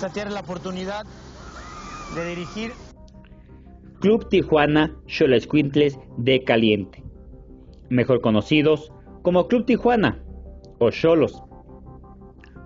[0.00, 1.06] la oportunidad
[2.14, 2.72] de dirigir.
[4.00, 7.02] Club Tijuana Xoloscuintles de Caliente,
[7.88, 8.92] mejor conocidos
[9.22, 10.22] como Club Tijuana
[10.78, 11.42] o Cholos.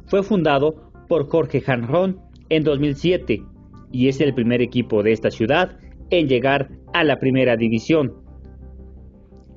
[0.08, 3.42] Fue fundado por Jorge Janrón en 2007
[3.90, 5.78] y es el primer equipo de esta ciudad
[6.10, 8.14] en llegar a la primera división.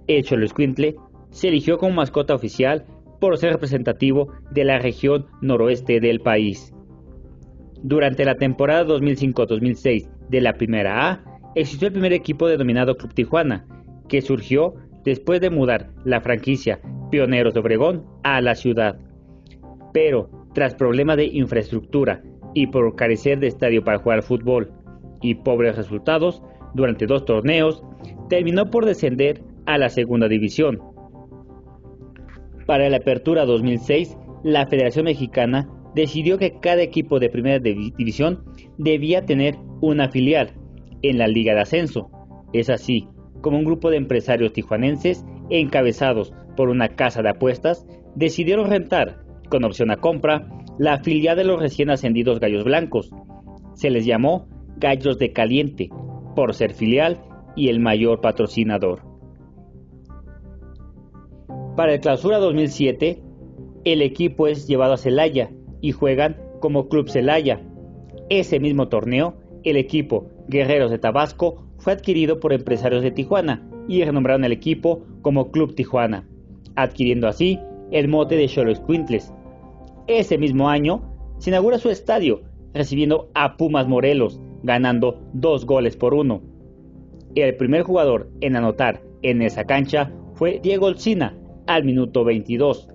[0.07, 0.95] El Xoloscuintle
[1.31, 2.85] se eligió como mascota oficial
[3.19, 6.74] por ser representativo de la región noroeste del país.
[7.87, 13.63] Durante la temporada 2005-2006 de la Primera A, existió el primer equipo denominado Club Tijuana,
[14.09, 16.79] que surgió después de mudar la franquicia
[17.11, 18.97] Pioneros de Obregón a la ciudad.
[19.93, 22.23] Pero, tras problemas de infraestructura
[22.55, 24.71] y por carecer de estadio para jugar fútbol
[25.21, 26.41] y pobres resultados
[26.73, 27.83] durante dos torneos,
[28.29, 30.81] terminó por descender a la segunda división.
[32.65, 38.43] Para la apertura 2006, la Federación Mexicana decidió que cada equipo de primera división
[38.77, 40.51] debía tener una filial
[41.01, 42.09] en la Liga de Ascenso.
[42.53, 43.07] Es así
[43.41, 47.85] como un grupo de empresarios tijuanenses, encabezados por una casa de apuestas,
[48.15, 53.11] decidieron rentar, con opción a compra, la filial de los recién ascendidos Gallos Blancos.
[53.75, 55.89] Se les llamó Gallos de Caliente,
[56.35, 57.21] por ser filial
[57.55, 59.01] y el mayor patrocinador.
[61.77, 63.21] Para el Clausura 2007,
[63.85, 65.51] el equipo es llevado a Celaya
[65.85, 67.61] y juegan como Club Celaya.
[68.29, 74.03] Ese mismo torneo, el equipo Guerreros de Tabasco fue adquirido por empresarios de Tijuana y
[74.03, 76.27] renombraron el equipo como Club Tijuana,
[76.75, 77.59] adquiriendo así
[77.91, 79.31] el mote de Cholos Quintles.
[80.07, 81.03] Ese mismo año
[81.37, 82.41] se inaugura su estadio,
[82.73, 86.41] recibiendo a Pumas Morelos, ganando dos goles por uno.
[87.35, 91.37] El primer jugador en anotar en esa cancha fue Diego Olcina,
[91.67, 92.89] al minuto 22.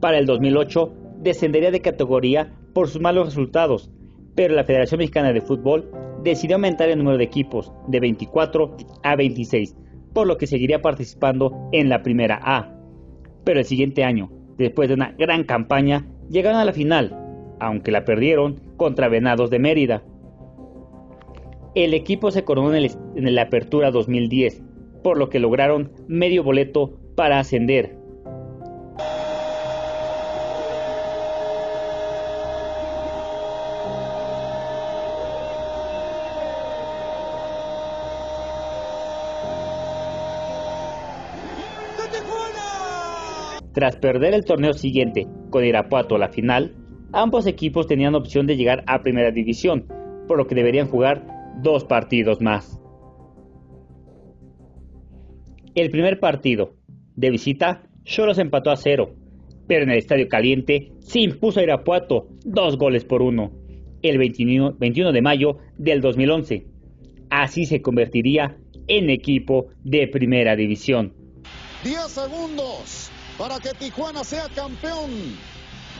[0.00, 3.90] Para el 2008 descendería de categoría por sus malos resultados,
[4.34, 5.90] pero la Federación Mexicana de Fútbol
[6.22, 9.76] decidió aumentar el número de equipos de 24 a 26,
[10.12, 12.74] por lo que seguiría participando en la primera A.
[13.44, 17.16] Pero el siguiente año, después de una gran campaña, llegaron a la final,
[17.60, 20.02] aunque la perdieron contra Venados de Mérida.
[21.74, 24.62] El equipo se coronó en, en la Apertura 2010,
[25.02, 28.01] por lo que lograron medio boleto para ascender.
[43.72, 46.74] Tras perder el torneo siguiente con Irapuato a la final,
[47.12, 49.86] ambos equipos tenían opción de llegar a primera división,
[50.28, 51.26] por lo que deberían jugar
[51.62, 52.78] dos partidos más.
[55.74, 56.74] El primer partido,
[57.16, 59.14] de visita, Cholos empató a cero,
[59.66, 63.52] pero en el Estadio Caliente se impuso a Irapuato dos goles por uno,
[64.02, 66.66] el 21, 21 de mayo del 2011.
[67.30, 71.14] Así se convertiría en equipo de primera división.
[71.84, 75.10] 10 segundos para que Tijuana sea campeón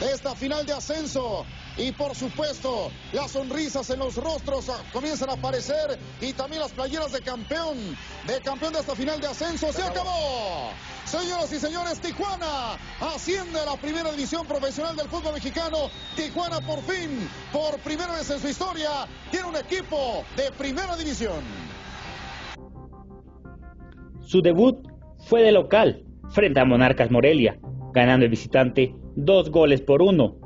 [0.01, 1.45] de esta final de ascenso.
[1.77, 7.13] Y por supuesto, las sonrisas en los rostros comienzan a aparecer y también las playeras
[7.13, 9.73] de campeón, de campeón de esta final de ascenso.
[9.73, 10.71] ¡Se acabó!
[11.07, 15.89] Señoras y señores, Tijuana asciende a la primera división profesional del fútbol mexicano.
[16.15, 21.43] Tijuana por fin, por primera vez en su historia, tiene un equipo de primera división.
[24.21, 24.77] Su debut
[25.27, 27.59] fue de local frente a Monarcas Morelia,
[27.93, 30.43] ganando el visitante dos goles por uno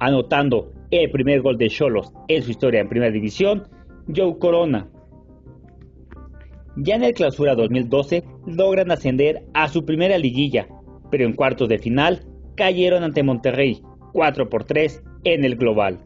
[0.00, 3.68] anotando el primer gol de Cholos en su historia en Primera División,
[4.14, 4.88] Joe Corona.
[6.76, 10.68] Ya en el Clausura 2012 logran ascender a su primera liguilla,
[11.10, 12.24] pero en cuartos de final
[12.54, 13.82] cayeron ante Monterrey
[14.12, 15.98] 4 por 3 en el global.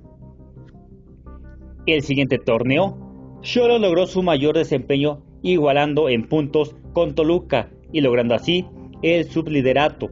[1.86, 8.34] El siguiente torneo, Cholos logró su mayor desempeño igualando en puntos con Toluca y logrando
[8.34, 8.66] así
[9.02, 10.10] el subliderato.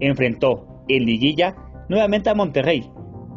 [0.00, 1.56] Enfrentó en liguilla
[1.88, 2.88] nuevamente a Monterrey,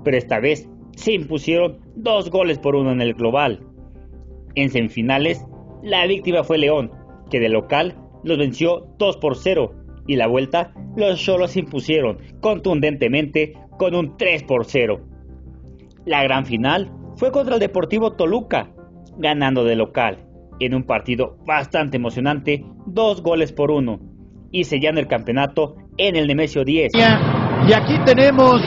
[0.03, 3.65] pero esta vez se impusieron dos goles por uno en el global.
[4.55, 5.45] En semifinales,
[5.83, 6.91] la víctima fue León,
[7.29, 9.73] que de local los venció 2 por 0
[10.07, 14.99] y la vuelta los se impusieron contundentemente con un 3 por 0.
[16.05, 18.71] La gran final fue contra el Deportivo Toluca,
[19.17, 20.25] ganando de local
[20.59, 24.08] en un partido bastante emocionante, dos goles por uno
[24.51, 26.91] y sellando el campeonato en el Nemesio 10.
[26.95, 28.61] Y aquí tenemos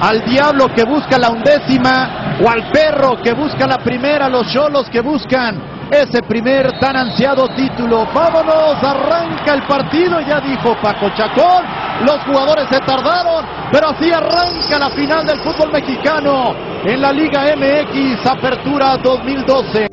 [0.00, 4.90] al diablo que busca la undécima o al perro que busca la primera, los cholos
[4.90, 8.04] que buscan ese primer tan ansiado título.
[8.14, 11.64] Vámonos, arranca el partido, ya dijo Paco Chacón.
[12.06, 16.54] los jugadores se tardaron, pero así arranca la final del fútbol mexicano
[16.84, 19.86] en la Liga MX Apertura 2012.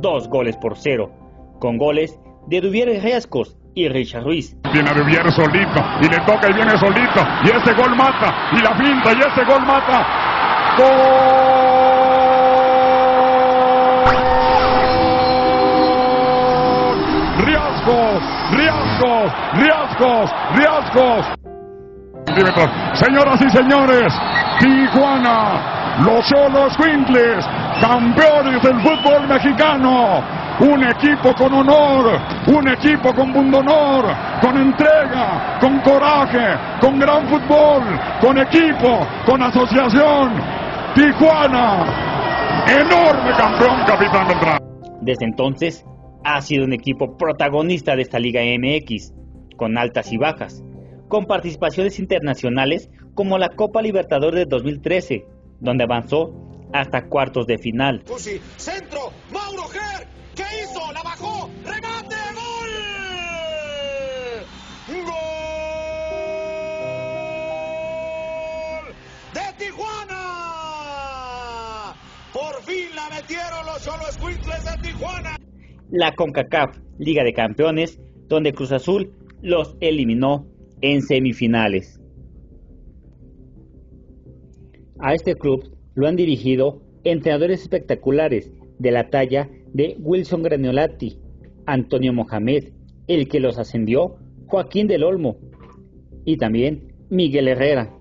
[0.00, 1.10] Dos goles por cero,
[1.58, 2.16] con goles
[2.46, 4.54] de Duvier Riascos y Richard Ruiz.
[4.72, 8.76] Viene Duvier solito y le toca y viene solito y ese gol mata y la
[8.76, 10.06] pinta y ese gol mata.
[10.78, 11.58] ¡Gol!
[17.38, 18.22] Riascos,
[18.52, 21.38] Riascos, Riascos, Riascos.
[22.92, 24.12] Señoras y señores,
[24.60, 27.44] Tijuana, los Cholos Quintles,
[27.80, 30.37] campeones del fútbol mexicano.
[30.60, 34.04] Un equipo con honor, un equipo con honor,
[34.40, 37.84] con entrega, con coraje, con gran fútbol,
[38.20, 40.32] con equipo, con asociación.
[40.96, 41.84] Tijuana,
[42.66, 44.58] enorme campeón, capitán Beltrán.
[45.00, 45.84] Desde entonces,
[46.24, 49.14] ha sido un equipo protagonista de esta Liga MX,
[49.56, 50.64] con altas y bajas,
[51.06, 55.24] con participaciones internacionales como la Copa Libertadores de 2013,
[55.60, 56.32] donde avanzó
[56.72, 58.02] hasta cuartos de final.
[58.08, 60.17] Cusi, centro, Mauro Ger,
[75.90, 80.46] La CONCACAF Liga de Campeones, donde Cruz Azul los eliminó
[80.80, 82.00] en semifinales.
[84.98, 91.18] A este club lo han dirigido entrenadores espectaculares de la talla de Wilson Graniolati,
[91.66, 92.72] Antonio Mohamed,
[93.06, 94.16] el que los ascendió,
[94.46, 95.38] Joaquín del Olmo
[96.24, 97.94] y también Miguel Herrera.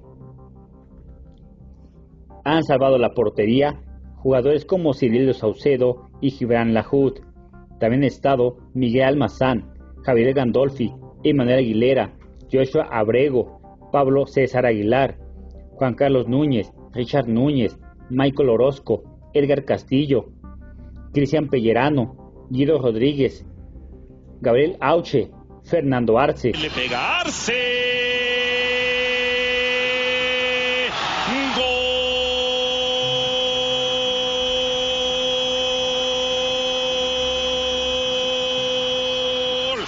[2.43, 3.79] Han salvado la portería
[4.15, 7.19] jugadores como Cirilio Saucedo y Gibran Lahoud.
[7.79, 9.73] También estado Miguel Almazán,
[10.03, 10.93] Javier Gandolfi,
[11.23, 12.13] Emanuel Aguilera,
[12.51, 13.59] Joshua Abrego,
[13.91, 15.17] Pablo César Aguilar,
[15.71, 17.77] Juan Carlos Núñez, Richard Núñez,
[18.09, 19.03] Michael Orozco,
[19.33, 20.29] Edgar Castillo,
[21.13, 23.45] Cristian Pellerano, Guido Rodríguez,
[24.41, 25.29] Gabriel Auche,
[25.63, 26.51] Fernando Arce.
[26.53, 26.69] Le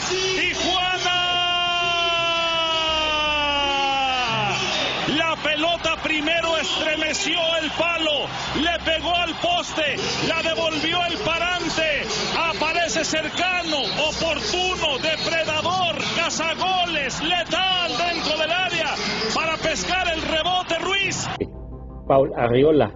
[0.10, 1.20] Tijuana.
[5.18, 8.28] La pelota primero estremeció el palo,
[8.62, 9.96] le pegó al poste,
[10.28, 12.04] la devolvió el parante,
[12.38, 13.78] aparece cercano,
[14.10, 18.88] oportuno, depredador, cazagoles, letal dentro del área
[19.36, 21.28] para pescar el rebote Ruiz.
[22.08, 22.94] Paul Arriola,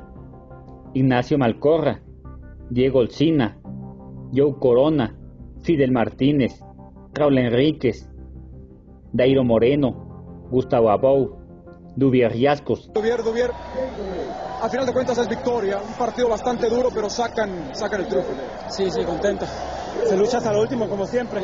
[0.93, 2.01] Ignacio Malcorra,
[2.69, 3.59] Diego Olcina,
[4.33, 5.15] Joe Corona,
[5.61, 6.59] Fidel Martínez,
[7.13, 8.09] Raúl Enríquez,
[9.11, 11.37] Dairo Moreno, Gustavo Abou,
[11.95, 13.51] Duvier Riascos, Duvier, Duvier,
[14.63, 18.31] a final de cuentas es victoria, un partido bastante duro, pero sacan, sacan el triunfo.
[18.69, 19.45] Sí, sí, contento.
[20.07, 21.41] Se lucha hasta lo último, como siempre.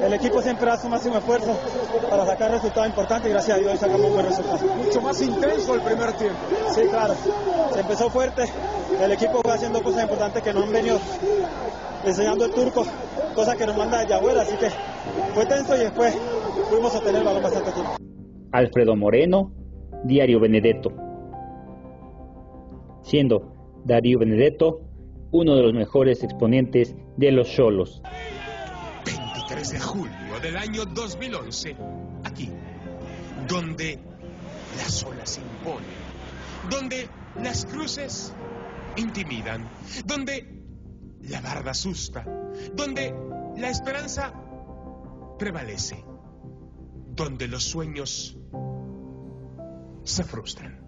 [0.00, 1.54] El equipo siempre hace su máximo esfuerzo
[2.08, 4.58] para sacar resultados importantes y gracias a Dios sacamos un buen resultado.
[4.76, 6.38] Mucho más intenso el primer tiempo.
[6.74, 7.14] Sí, claro.
[7.72, 8.44] Se empezó fuerte.
[9.02, 10.98] El equipo va haciendo cosas importantes que nos han venido
[12.04, 12.86] enseñando el turco,
[13.34, 14.68] cosas que nos manda de abuela, así que
[15.34, 16.16] fue tenso y después
[16.70, 17.96] pudimos obtener el balón bastante tiempo.
[18.52, 19.52] Alfredo Moreno,
[20.04, 20.92] Diario Benedetto.
[23.02, 23.52] Siendo
[23.84, 24.80] Darío Benedetto
[25.30, 28.00] uno de los mejores exponentes de los Cholos.
[29.04, 31.76] 23 de julio del año 2011,
[32.22, 32.50] aquí,
[33.48, 33.98] donde
[34.76, 35.90] las olas imponen,
[36.70, 37.08] donde
[37.42, 38.32] las cruces
[38.96, 39.68] intimidan,
[40.04, 40.62] donde
[41.22, 42.24] la barda asusta,
[42.74, 43.12] donde
[43.56, 44.32] la esperanza
[45.38, 46.04] prevalece,
[47.10, 48.38] donde los sueños
[50.04, 50.83] se frustran.